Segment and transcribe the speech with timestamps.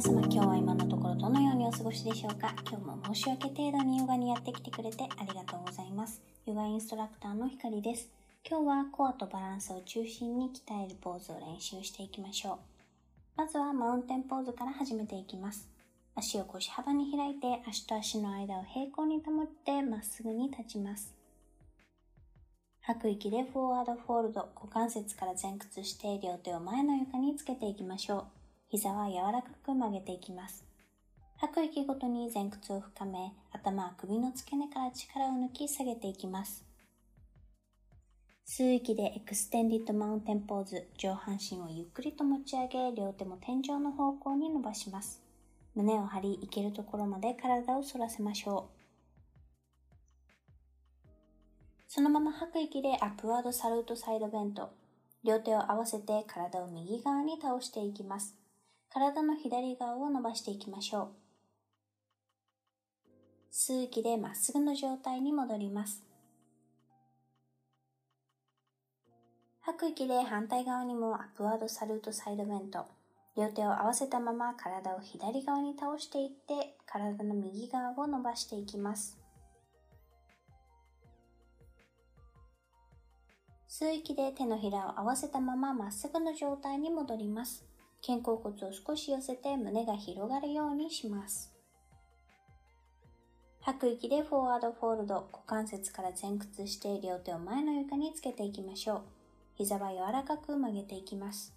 [0.00, 2.54] 皆様今日は今のところどのようにお過ごしでしょうか？
[2.66, 6.22] 今日も申し訳程度にヨガにやってきてくれてありがとうございます。
[6.46, 8.08] ヨガインストラクターのひかりです。
[8.48, 12.56] 今日はコアとバランスを中心に鍛えるポーズを練習していきましょう。
[13.36, 15.68] まずはマウンテンポーズから始めていきます。
[16.14, 21.14] 足を腰幅に開いて足と足の間を平行に保ってまっすぐに立ちます。
[22.80, 28.39] 吐く息でフォワードフォールド、股関節から前屈して両手を前の床につけていきましょう。
[28.70, 30.64] 膝は柔らかく曲げていきます。
[31.38, 36.64] 吐く息ごとに前屈を深め、頭は首の付け根から力を抜き下げていきます。
[38.46, 45.20] 吸う息で Extended Mountain Pose、上半身をゆっくりと持ち上げ、両手も天井の方向に伸ばします。
[45.74, 48.80] 胸を張り、いけるところまで体を反らせましょう。
[51.88, 54.70] そのまま吐く息で Upward Salute Side Bend。
[55.24, 58.36] 両手を合わせて体を右側に倒していきます。
[58.92, 61.08] 体の左側を伸ばしていきましょう。
[63.52, 66.02] 吸う息でまっすぐの状態に戻ります。
[69.60, 72.84] 吐く息で反対側にもアップワードサルートサイドベント。
[73.36, 79.16] 両手を合わせたまま体を左側に倒していって体の右側を伸ばしていきます。
[83.68, 87.69] 吸う息で手のひらを合わせたまままっすぐの状態に戻ります。
[88.02, 91.52] 肩甲骨を少し寄せて胸が広がるようにします。
[93.62, 99.02] 吐く息でフォワードフォールド、股関節から前屈して両手を前の床につけていきましょう。
[99.54, 101.54] 膝は柔らかく曲げていきます。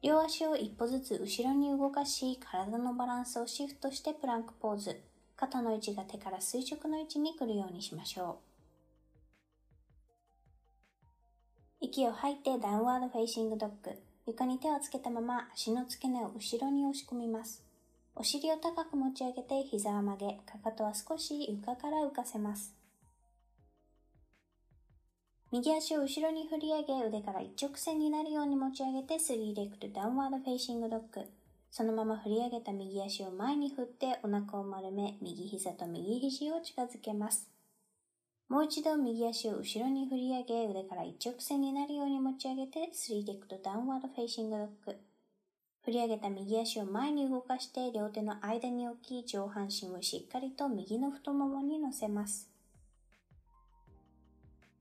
[0.00, 5.00] 両足を一歩ずつ後ろに動かし、体のバランスをシフトしてプランクポーズ。
[5.34, 8.53] 肩の位置が手から垂直の位置に来るようにしましょう。
[11.84, 13.90] 息を吐いて Downward Facing Dog。
[14.26, 17.62] 床に手をつけたまま足の付け根を後ろに押し込みます。
[18.16, 22.74] お尻を高く持ち上げて膝を曲げ、かかとは少し床から浮かせます。
[25.52, 31.28] 右足を後ろに振り上げ、腕から一直線になるように持ち上げて、 Three Legged Downward Facing Dog。
[31.70, 37.53] そのまま振り上げた右足を前に振ってお腹を丸め、右膝と右肘を近づけます。
[38.54, 44.96] もう一度右足を後ろに振り上げ、腕から一直線になるように持ち上げて、 Three Legged Downward Facing Dog。
[45.84, 52.48] 振り上げた右足を前に動かして両手の間に置き、上半身をしっかりと右の太ももに乗せます。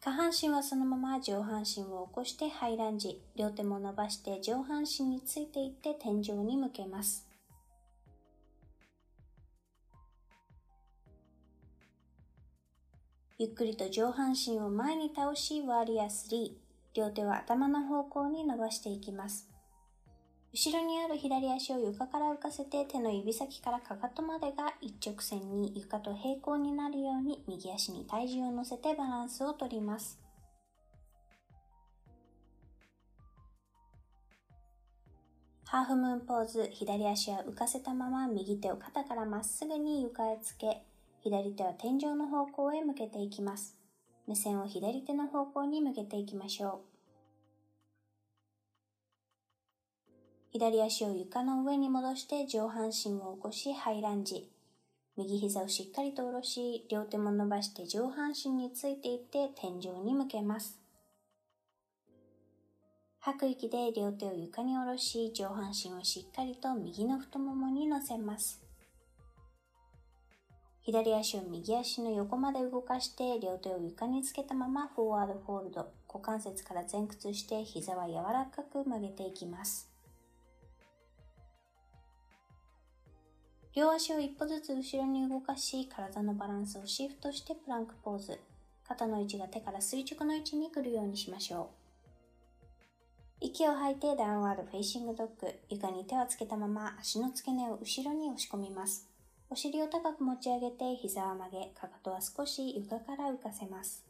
[0.01, 3.23] 下半身はそのまま上半身を起こして High Lunge。
[3.35, 7.27] 両手も伸ばして上半身についていって天井に向けます。
[13.43, 16.53] ゆっくりと上半身を前に倒し、ワーリア3。
[16.93, 19.49] 両手は頭の方向に伸ばしていきます。
[20.53, 30.17] 後ろにある左足を床から浮かせて手の指先からかかとまでが一直線に床と平行になるように右足に体重を乗せてバランスをとります。
[35.65, 40.85] ハーフムーンポーズ、左足は浮かせたまま右手を肩からまっすぐに床へつけ、
[41.23, 43.77] 左手は天井の方向へ向けていきます。
[44.27, 46.79] 目線を左手の方向に向けていきましょう。
[50.51, 54.51] 左足を床の上に戻して上半身を起こしハイランジ。
[55.15, 60.77] 右膝をしっかりと下ろし、両手も伸ばして上半身についていって天井に向けます。
[63.19, 68.62] 吐く息で両手を床に下ろし、上半身をしっかりと右の太ももに乗せます。
[70.83, 79.89] 左足を右足の横まで動かして、両手を床につけたまま Forward Fold、股関節から前屈して膝は柔らかく曲げていきます。
[83.73, 88.39] 両足を一歩ずつ後ろに動かし、体のバランスをシフトして Plank Pose。
[88.85, 91.71] 肩の位置が手から垂直の位置に来るようにしましょ
[93.41, 93.45] う。
[93.45, 95.47] 息を吐いて Downward Facing Dog。
[95.69, 99.12] 床に手をつけたまま足の付け根を後ろに押し込みます。
[99.53, 104.03] お尻を高く持ち上げて膝を曲げ、かかとは少し床から浮かせます。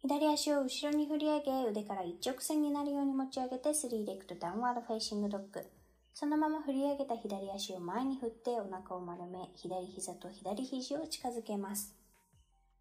[0.00, 5.66] 左足を後ろに振り上げ、腕から一直線になるように持ち上げて Three Legged Downward Facing Dog。
[6.14, 11.94] そのまま振り上げた左足を前に振ってお腹を丸め、左膝と左肘を近づけます。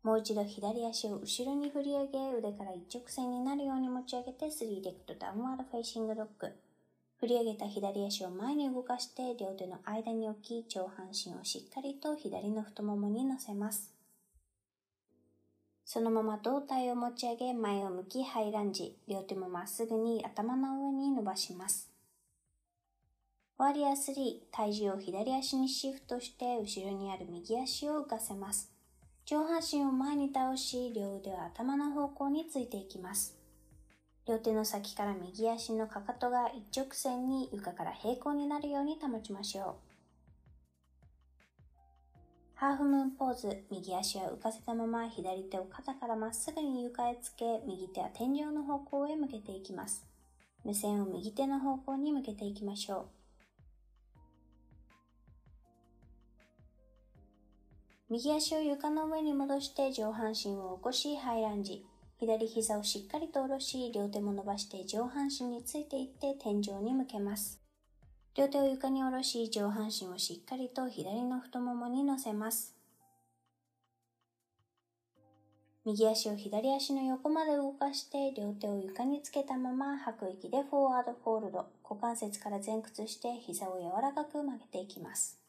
[0.04, 6.48] もう一度左足を後ろに振り上げ、腕から一直線になるように持ち上げて Three Legged Downward Facing Dog。
[7.25, 13.92] 振り上げた左足を前に動かして両手の間に置き、上半身をしっかりと左の太ももに乗せます。
[15.86, 18.95] そのまま胴体を持ち上げ前を向きハイランジ。
[19.07, 21.89] 両手もまっすぐに頭の上に伸ばします。
[23.57, 28.72] ワリア3、体重を左足にシフトして後ろにある右足を浮かせます。
[29.25, 33.36] 上半身を前に倒し、両腕は頭の方向についていきます。
[34.27, 39.75] 両手の先から右足のかかとが一直線に床から平行になるように保ちましょう。
[42.56, 50.07] ハーフムーンポーズ、右足は浮かせたまま左手を肩からまっすぐに床へつけ、右手は天井の方向へ向けていきます。
[50.63, 53.06] 目線を右手の方向に向けていきましょう。
[58.10, 61.86] 右足を床の上に戻して上半身を起こしハイランジ。
[62.17, 67.59] 左膝をしっかりと下ろし、両手も伸ばして上半身についていって天井に向けます。
[68.35, 72.73] 両手を床に下ろし、上半身をしっかりと左の太ももに乗せます。
[75.83, 85.44] 右足を左足の横まで動かして、両手を床につけたまま吐く息でフォワードフォールド、股関節から前屈して膝を柔らかく曲げていきます。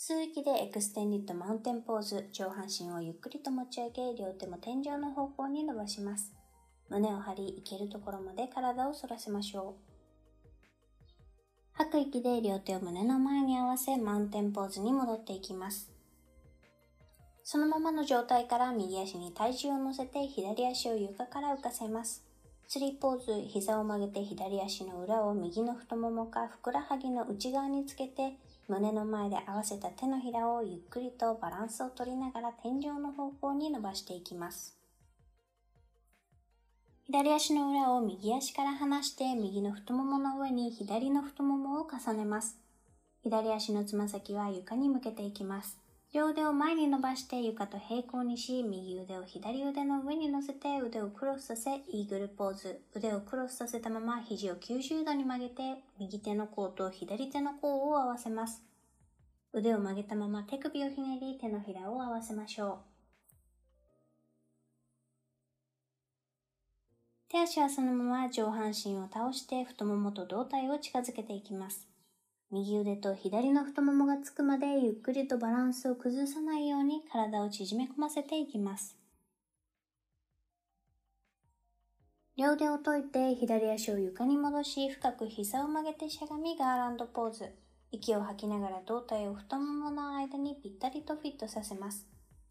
[0.00, 6.32] 吸う息で Extended Mountain Pose、上半身をゆっくりと持ち上げ、両手も天井の方向に伸ばします。
[6.88, 10.62] 胸を張り、いけるところまで体を反らせましょう。
[11.72, 15.90] 吐く息で両手を胸の前に合わせ、 Mountain Pose に戻っていきます。
[17.42, 22.24] そのままの状態から右足に体重を乗せて左足を床から浮かせます。
[22.68, 34.76] Tree Pose、膝を曲げて左足の裏を右の太ももかふくらはぎの内側につけて胸の前で合わせた手のひらをゆっくりとバランスを取りながら天井の方向に伸ばしていきます。
[37.06, 42.58] 左足の裏を右足から離して右の太ももの上に左の太ももを重ねます。
[43.22, 45.78] 左足のつま先は床に向けていきます。
[46.14, 52.80] 両腕を前に伸ばして床と平行にし、右腕を左腕の上に乗せて腕をクロスさせ、イーグルポーズ。
[52.94, 58.62] 腕をクロスさせたまま肘を90度に曲げて、右手の甲と左手の甲を合わせます。
[59.52, 62.78] 腕を曲げたまま手首をひねり、手のひらを合わせましょう。
[67.30, 71.87] 手足はそのまま上半身を倒して太ももと胴体を近づけていきます。
[72.50, 78.96] 右腕と左の太ももがつくまでゆっくりとバランスを崩さないように体を縮め込ませていきます。
[82.38, 87.52] 両腕を解いて左足を床に戻し深く膝を曲げてしゃがみガーランドポーズ。
[87.90, 92.06] 息を吐きながら胴体を太ももの間にぴったりとフィットさせます。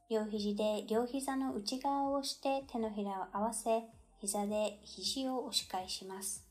[0.09, 3.83] 両肘で両膝の内側を押して手のひらを合わせ、
[4.19, 6.46] 膝で肘を押し返します。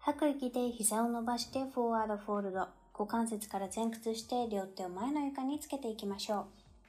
[0.00, 2.68] 吐く息で膝を伸ばしてフォワードフォールド。
[2.98, 6.44] 股関節から前屈して両手を前の床につけていきましょう。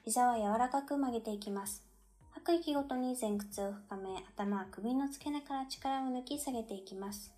[0.06, 1.84] 膝は柔らかく曲げていきます。
[2.32, 7.34] 吐く息ごとに前屈を深め、頭は、首の付け根から力を抜き下げていきます。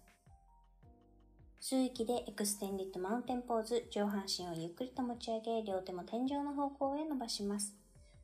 [1.62, 7.75] 吸う息で Extended Mountain Pose、上半身をゆっくりと持ち上げ、両手も天井の方向へ伸ばします。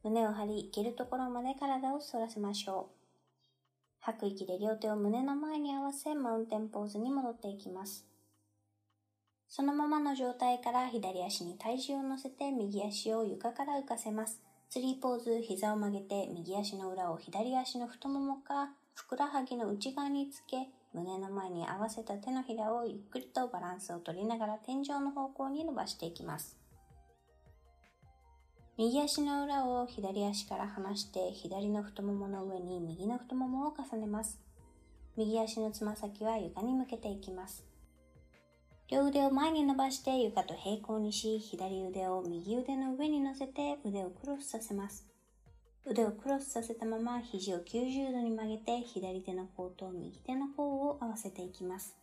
[0.04, 2.97] 胸を張り、いけるところまで体を反らせましょう。
[4.08, 8.06] 吐く息で両手を胸の前に合わせ Mountain Pose に戻っていきます。
[9.50, 14.42] そのままの状態から左足に体重を乗せて右足を床から浮かせます。
[14.70, 26.56] Tree Pose、膝を曲げて右足の裏を左足の太ももかふくらはぎの内側につけ、胸の前に合わせた手のひらをゆっくりとバランスを取りながら天井の方向に伸ばしていきます。
[28.80, 34.40] 右足の裏を左足から離して左の太ももの上に右の太ももを重ねます。
[35.16, 37.66] 右足のつま先は床に向けていきます。
[38.88, 45.08] 両腕を前に伸ばして床と平行にし、左腕を右腕の上に乗せて腕をクロスさせます。
[45.84, 51.98] 腕をクロスさせたまま肘を90度に曲げて左手の甲と右手の甲を合わせていきます。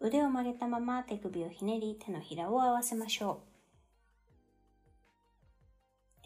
[0.00, 3.47] 腕を曲げたまま手首をひねり手のひらを合わせましょう。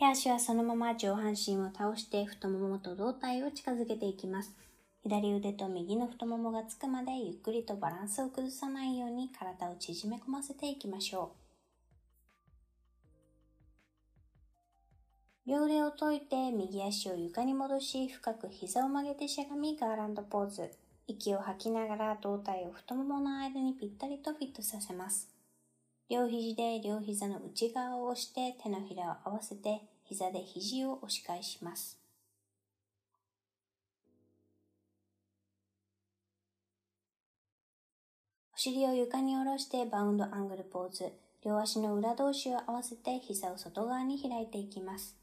[0.03, 4.53] 手足はそのまま上半身を倒して太ももと胴体を近づけていきます。
[5.05, 11.37] 左腕と右の太ももがつくまでゆっくりとバランスを崩さないように体を縮め込ませていきましょ
[15.47, 15.51] う。
[15.51, 20.73] 両腕を解いて右足を床に戻し深く膝を曲げてしゃがみガーランドポーズ。
[21.07, 25.29] 息を吐きながら胴体を太ももの間にぴったりとフィットさせます。
[26.11, 31.99] 両肘で両膝の内側を押して手のひらを合わせて膝で肘を押し返します。
[38.55, 41.13] お尻を床に下ろしてバウンドアングルポーズ。
[41.45, 45.17] 両足の裏同士を合わせて膝を外側に開いていきます。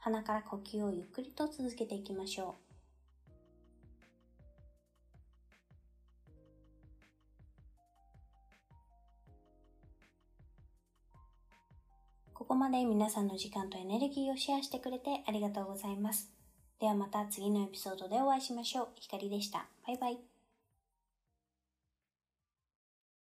[0.00, 2.63] 鼻から呼吸をゆっくりと続けていきましょう。
[12.54, 16.30] こまで皆さんの時間とエネルギーをシェアしてくれてありがとうございます。
[16.80, 18.88] ではまた次のエピソードでお会いしましょう。
[18.94, 19.66] ひかりでした。
[19.84, 20.33] バイバイ。